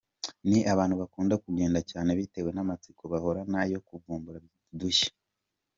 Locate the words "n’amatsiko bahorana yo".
2.53-3.79